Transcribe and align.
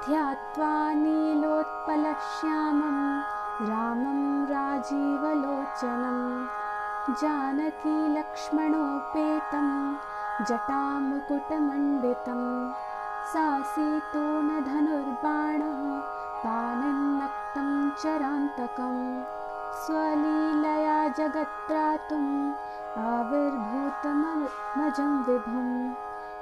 ध्यात्वा 0.05 0.71
नीलोत्पलश्यामम् 1.01 3.03
रामं 3.69 4.21
राजीवलोचनं 4.51 6.19
जानकीलक्ष्मणोपेतं 7.21 9.67
जटामुकुटमण्डितं 10.49 12.41
सासीतूणधनुर्बाणः 13.33 14.21
पाणिन्नक्तं 16.43 17.69
चरान्तकं 18.03 18.97
स्वलीलया 19.85 20.99
जगत्त्रातुम् 21.17 22.31
आविर्भूतमजं 23.07 25.11
विभुं 25.27 25.69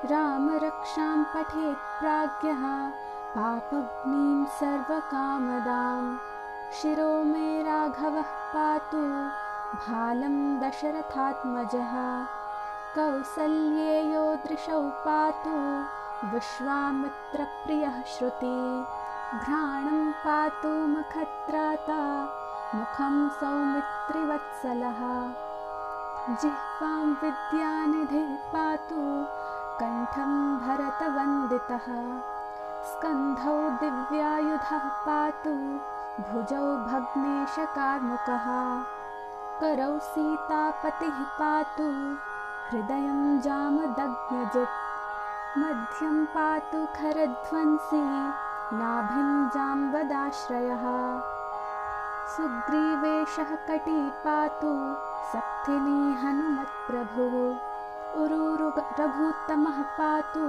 रामरक्षां 0.05 1.23
पठेत् 1.23 2.01
प्राज्ञः 2.01 2.89
पापग्नीं 3.35 4.45
सर्वकामदाम् 4.45 6.17
शिरो 6.73 7.23
मे 7.23 7.63
राघवः 7.63 8.21
पातु 8.21 8.97
भालं 9.73 10.59
दशरथात्मजः। 10.59 11.93
कौसल्येयो 12.95 14.35
दृशौ 14.35 14.81
पातु 14.89 15.55
विश्वामित्रप्रियः 16.27 18.03
श्रुति। 18.03 18.85
घ्राणं 19.39 20.11
पातु 20.11 20.67
मुखत्राता 20.67 22.23
मुखं 22.75 23.29
सौमित्रिवत्सलः। 23.29 24.99
जिह्वां 26.35 27.05
विद्यानिधिः 27.05 28.35
पातु 28.35 29.27
कण्ठं 29.79 30.57
भरतवन्दितः। 30.57 31.85
स्कन्धौ 32.83 33.69
दिव्यायुधः 33.69 34.89
पातु 34.89 35.49
भुजौ 36.23 36.77
भग्नेशकार्मुकः। 36.77 38.45
करौ 39.61 39.99
सीतापतिः 39.99 41.19
पातु 41.19 41.83
हृदयं 42.71 43.41
जामदग्नजित्। 43.41 44.87
मध्यं 45.57 46.25
पातु 46.25 46.85
खरध्वंसी 46.85 48.03
नाभिं 48.77 49.49
जाम्बदाश्रयः। 49.49 50.85
सुग्रीवेशः 52.27 53.55
कटी 53.55 54.09
पातु 54.09 54.95
सप्थिनी 55.33 56.13
हनुमत्प्रभुः 56.13 57.66
उरुरु 58.23 58.67
रघुत्तमः 58.99 59.81
पातु 59.97 60.45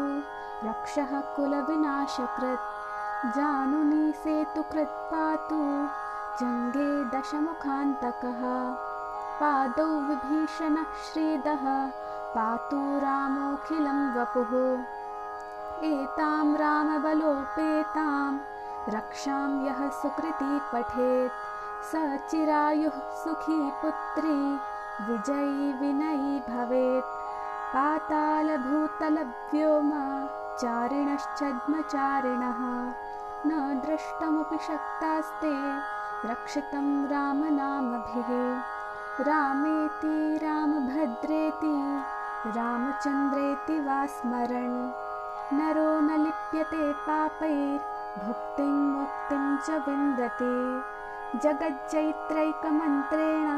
रक्षः 0.69 1.11
कुलविनाशकृत्। 1.37 2.69
जानुनी 3.37 4.13
सेतुकृत् 4.13 5.01
पातु 5.13 5.59
जङ्गे 6.41 6.91
दशमुखान्तकः। 7.15 8.43
पादौ 9.41 9.89
विभीषणः 10.09 10.95
श्रीदः 11.07 11.65
पातु 12.37 12.81
रामोऽखिलं 13.05 14.01
वपुः। 14.15 14.55
एतां 15.91 16.47
रामबलोपेतां 16.57 18.33
रक्षां 18.95 19.51
यः 19.67 19.89
सुकृती 20.01 20.59
पठेत् 20.73 21.47
स 21.91 22.19
चिरायुः 22.31 22.99
सुखी 23.23 23.61
पुत्री 23.83 24.39
विजयी 25.09 25.73
विनयी 25.81 26.39
भवेत् 26.49 27.18
पातालभूतलव्योम 27.75 29.91
चारिणश्चद्मचारिणः। 30.61 32.61
न 33.47 33.81
द्रष्टुमपि 33.85 34.57
शक्तास्ते 34.57 35.53
रक्षितं 36.29 37.07
रामनामभिः। 37.07 38.31
रामेति 39.25 40.39
रामभद्रेति 40.43 41.77
रामचन्द्रेति 42.59 43.81
वा 43.81 44.07
स्मरन्। 44.07 44.93
नरो 45.59 46.01
न 46.01 46.21
लिप्यते 46.21 46.93
पापैर्भुक्तिं 46.93 48.67
मुक्तिं 48.67 49.57
च 49.57 49.83
विन्दते। 49.89 50.55
जगज्जैत्रैकमन्त्रेण 51.39 53.49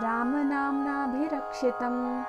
रामनाम्नाभिरक्षितं 0.00 2.22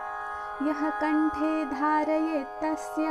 यः 0.61 0.89
कण्ठे 0.89 1.65
धारयेत्तस्य 1.65 3.07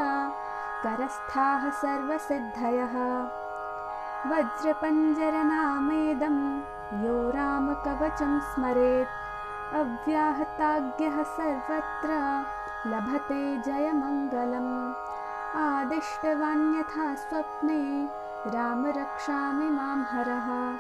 करस्थाः 0.85 1.71
सर्वसिद्धयः। 1.71 3.27
वज्रपञ्जरनामेदं 4.31 6.61
यो 7.05 7.31
रामकवचं 7.31 8.41
स्मरेत्। 8.41 9.75
अव्याहताज्ञः 9.75 11.23
सर्वत्र 11.23 12.45
लभते 12.87 13.59
जयमङ्गलम्। 13.59 14.95
आदिष्टवान्यथा 15.57 17.15
स्वप्ने 17.15 18.11
राम 18.47 18.87
रक्षामि 18.87 19.71
मां 19.71 20.05
हरः। 20.05 20.79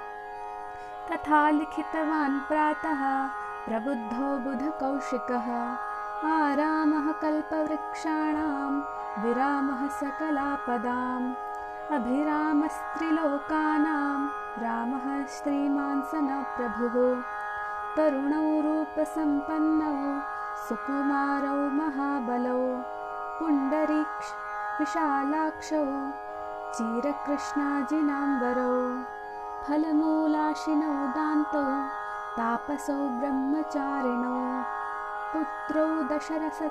तथा 1.10 1.50
लिखितवान् 1.50 2.40
प्रातः 2.40 3.28
प्रबुद्धो 3.68 4.38
बुधकौशिकः 4.38 5.76
आरामः 6.26 7.10
कल्पवृक्षाणां 7.22 8.70
विरामः 9.22 9.82
सकलापदाम् 9.98 11.26
अभिरामस्त्रिलोकानां 11.96 12.70
रामः 14.62 15.04
श्रीमान् 15.34 16.02
स 16.10 16.12
न 16.22 16.30
प्रभुः 16.56 16.96
तरुणौ 17.96 18.48
रूपसम्पन्नौ 18.66 19.92
सुकुमारौ 20.68 21.60
महाबलौ 21.76 22.64
पुण्डरीक्ष 23.38 24.32
विशालाक्षौ 24.80 25.84
चीरकृष्णाजिनाम्बरौ 26.78 28.74
फलमूलाशिनौ 29.68 30.96
दान्तौ 31.18 31.64
तापसौ 32.38 33.00
ब्रह्मचारिणौ 33.20 34.36
पुत्रौ 35.32 35.86
दशरथसीतौ 36.10 36.68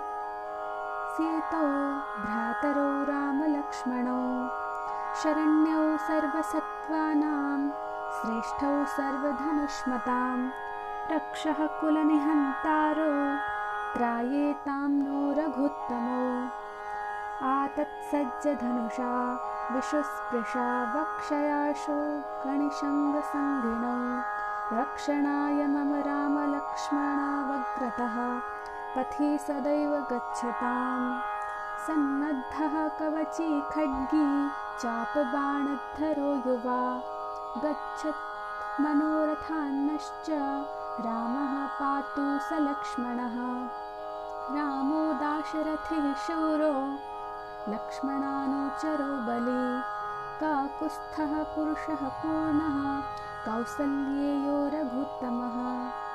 भ्रातरौ 2.24 2.92
रामलक्ष्मणौ। 3.10 4.22
शरण्यौ 5.22 5.98
सर्वसत्त्वानां 5.98 7.60
श्रेष्ठौ 8.16 8.74
सर्वधनुष्मतां। 8.98 10.40
रक्षः 11.12 11.60
कुलनिहन्तारो 11.80 13.12
त्रायेतां 13.94 14.90
नो 14.90 15.20
रघुत्तमो 15.38 16.24
आतत्सज्जधनुषा 17.48 19.14
विशुस्पृशा 19.72 20.68
वक्षयाशो 20.96 22.00
गणिशङ्गसङ्गिणौ 22.46 24.02
रक्षणाय 24.78 25.60
मम 25.74 25.92
रामलक्ष्मणावग्रतः 27.82 28.40
पथि 28.96 29.38
सदैव 29.42 30.06
गच्छताम्। 30.12 31.20
सन्नद्धः 31.88 32.88
कवची 32.88 33.62
खड्गी 33.62 34.50
चापबाणद्धरो 34.82 36.36
युवा। 36.36 37.02
गच्छत् 37.58 38.82
मनोरथान्नश्च 38.82 40.30
रामः 41.06 41.68
पातु 41.68 42.40
स 42.40 42.50
लक्ष्मणः 42.54 43.36
रामो 44.56 45.14
दाशरथिः 45.14 46.14
शूरो 46.14 46.74
लक्ष्मणानुचरो 47.74 49.16
बली। 49.28 49.82
काकुत्स्थः 50.40 51.44
पुरुषः 51.44 52.10
पूर्णः 52.10 53.02
कौसल्येयो 53.46 54.68
रघुत्तमः 54.68 56.07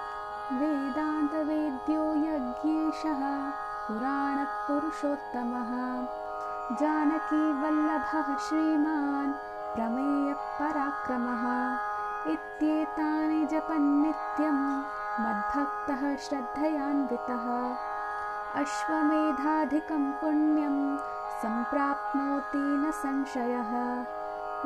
वेदान्तवेद्यो 0.50 2.15
यज्ञेशः 2.15 3.50
पुराणपुरुषोत्तमः। 3.89 5.71
जानकीवल्लभः 6.77 8.37
श्रीमान् 8.37 9.33
प्रमेयपराक्रमः। 9.77 11.44
इत्येतानि 12.33 13.47
जपन्नित्यं 13.47 14.79
मद्भक्तः 15.21 16.17
श्रद्धयान्वितः। 16.17 17.47
अश्वमेधाधिकं 18.61 20.11
पुण्यं 20.12 20.97
सम्प्राप्नोति 21.43 22.87
न 22.87 22.91
संशयः। 22.91 23.71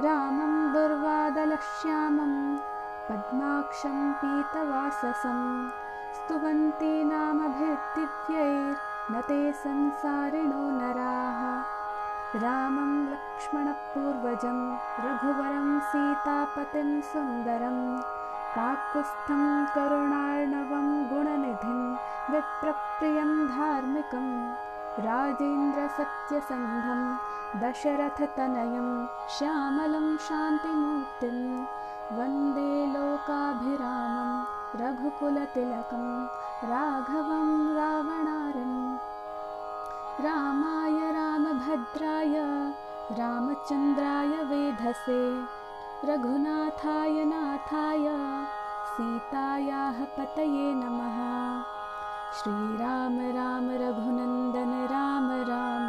रामं 0.05 0.73
दुर्वादलश्यामं 0.73 2.57
पद्माक्षं 3.09 3.99
पीतवाससं 4.21 5.41
स्तुवन्ति 6.15 6.93
नामभिर्दिव्यैर्न 7.11 9.15
ते 9.29 9.41
संसारिणो 9.63 10.63
नराः। 10.79 11.41
रामं 12.43 12.93
लक्ष्मणपूर्वजं 13.13 14.59
रघुवरं 15.05 15.69
सीतापतिं 15.91 16.91
सुन्दरं 17.11 17.79
काकुत्स्थं 18.57 19.45
करुणार्णवं 19.75 20.89
गुणनिधिं 21.11 21.81
विप्रप्रियं 22.33 23.33
धार्मिकं 23.55 24.29
राजेन्द्रसत्यसन्धं 25.07 27.01
दशरथतनयं 27.63 28.89
श्यामलं 29.39 30.07
शान्तिमूर्तिं 30.27 31.39
वन्दे 32.13 32.73
लोकाभिरामं 32.87 34.29
रघुकुलतिलकं 34.81 36.05
राघवं 36.71 37.49
रावणारिम् 37.75 38.97
रामाय 40.25 41.01
रामभद्राय 41.13 42.35
रामचन्द्राय 43.19 44.37
वेधसे 44.51 45.19
रघुनाथाय 46.05 47.25
नाथाय 47.25 48.07
सीतायाः 48.93 49.99
पतये 50.05 50.69
नमः। 50.75 51.19
श्रीराम 52.39 53.19
राम 53.37 53.71
रघुनन्दन 53.83 54.73
राम 54.93 55.29
राम 55.51 55.89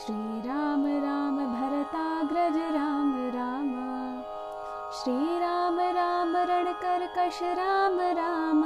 श्रीराम 0.00 0.86
राम 1.04 1.36
भरताग्रज 1.54 2.56
राम 2.76 3.12
राम 3.34 3.65
श्रीराम 4.96 5.80
राम 5.80 6.36
रणकर्कश 6.36 7.42
राम 7.42 8.00
राम। 8.00 8.64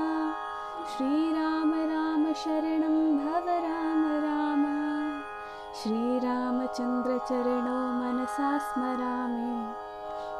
श्रीराम 0.86 1.74
राम 1.74 2.32
शरणं 2.32 3.18
भव 3.18 3.48
राम 3.48 4.06
राम। 4.06 4.64
श्रीरामचन्द्रचरणो 5.82 7.92
मनसा 7.92 8.58
स्मरामि। 8.58 9.72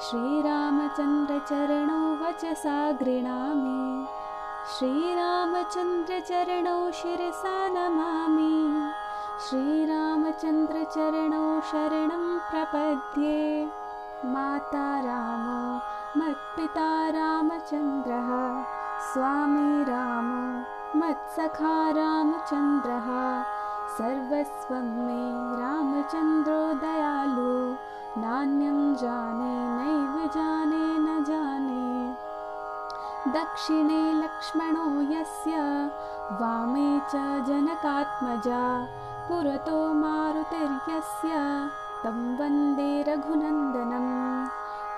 श्रीरामचन्द्रचरणो 0.00 2.24
वचसा 2.24 2.90
गृणामि। 2.90 4.06
श्रीरामचन्द्रचरणौ 4.78 6.90
शिरसा 6.90 7.68
नमामि। 7.68 8.90
श्रीरामचन्द्रचरणौ 9.48 11.60
शरणं 11.60 12.38
प्रपद्ये 12.38 13.79
माता 14.24 14.88
रामो 15.00 15.60
मत्पिता 16.20 16.88
रामचन्द्रः 17.10 18.28
स्वामी 19.12 19.84
रामो 19.88 20.42
मत्सखा 21.00 21.76
रामचन्द्रः 21.98 23.08
सर्वस्वं 23.96 24.90
मे 25.06 25.22
रामचन्द्रो 25.60 26.60
दयालु 26.84 27.54
नान्यं 28.20 28.94
जाने 29.02 29.56
नैव 29.78 30.28
जाने 30.36 30.84
न 30.98 31.24
जाने। 31.28 31.80
दक्षिणे 33.40 34.02
लक्ष्मणो 34.22 34.86
यस्य 35.16 35.66
वामे 36.40 36.88
च 37.10 37.28
जनकात्मजा 37.48 38.64
पुरतो 39.28 39.92
मारुतिर्यस्य 40.04 41.32
तं 42.04 42.18
वन्दे 42.36 42.90
रघुनन्दनं 43.08 44.06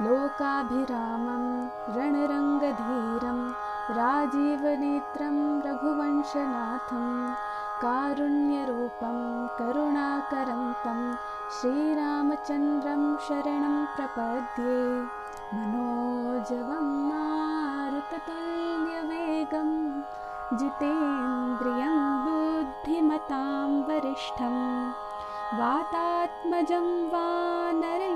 लोकाभिरामं 0.04 1.44
रणरङ्गधीरं 1.96 3.40
राजीवनेत्रं 3.98 5.36
रघुवंशनाथं 5.66 7.06
कारुण्यरूपं 7.84 9.18
करुणाकरन्तं 9.58 11.00
श्रीरामचन्द्रं 11.56 13.02
शरणं 13.26 13.76
प्रपद्ये। 13.96 14.78
मनोजवं 15.54 16.88
मारुततुल्यवेगं 17.08 18.30
जितेन्द्रियं 20.58 21.98
बुद्धिमतां 22.24 23.70
वरिष्ठं 23.88 24.56
वातात्मजं 25.60 26.86
वानरयोथमुख्यं 27.12 28.08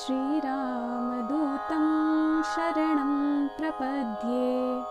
श्रीरामदूतं 0.00 1.86
शरणं 2.42 3.12
प्रपद्ये। 3.48 4.82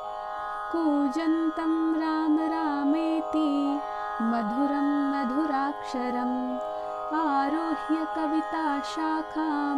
कूजन्तं 0.72 1.74
राम 2.02 2.40
रामेति 2.40 3.50
मधुरं 4.22 4.90
मधुराक्षरम् 5.12 6.38
आरुह्य 7.22 7.98
कविताशाखां 8.16 9.78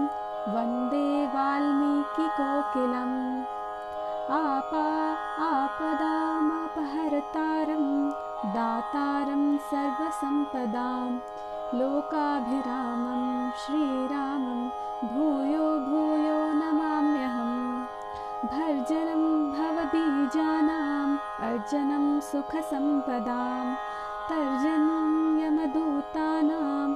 वन्दे 0.55 1.09
वाल्मीकिकोकिलम् 1.35 3.17
आपा 4.39 4.87
आपदामपहर्तारं 5.45 6.63
दातारं 8.45 9.57
सर्वसम्पदां 9.57 11.11
लोकाभिरामं 11.79 13.51
श्रीरामं 13.51 14.59
भूयो 15.07 15.67
भूयो 15.85 16.39
नमाम्यहम्। 16.53 17.85
भर्जनं 18.47 19.23
भवबीजानाम् 19.51 21.17
अर्जनं 21.43 22.19
सुखसम्पदां 22.19 23.65
तर्जनं 24.29 25.13
यमदूतानां 25.43 26.89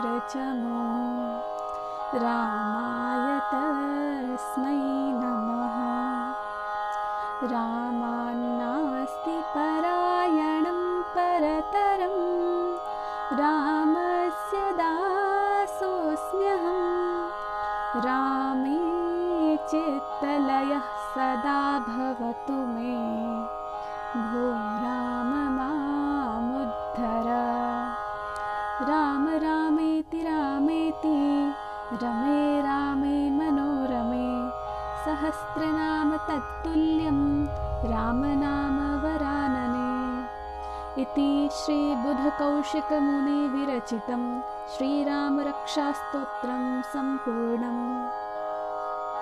रामाय 2.19 3.41
तस्मै 3.41 4.77
नमः। 5.23 5.79
रामान्नास्ति 7.53 9.43
परायणं 9.57 11.03
परतरं। 11.03 12.17
रामस्य 13.37 14.73
दासोऽस्म्यहं। 14.73 15.87
रामे 18.01 18.97
चित्तलयः 19.57 20.96
सदा 21.17 21.79
भवतु 21.79 22.53
मे। 22.53 22.97
भो 24.21 24.45
राम 24.85 25.57
मामुद्धर। 25.57 27.29
राम 28.89 29.29
रामेति 29.29 30.23
रामेति 30.23 31.55
रमे 31.93 32.61
रामे 32.61 33.31
मनोरमे। 33.31 34.51
सहस्रनाम 35.05 36.17
तत्तुल्यं 36.17 37.21
रामनाम 37.93 39.01
वरानने। 39.01 39.97
इति 41.03 41.49
श्रीबुधकौशिकमुनिविरचितं 41.53 44.23
श्रीरामरक्षास्तोत्रं 44.77 46.83
सम्पूर्णम् 46.83 48.26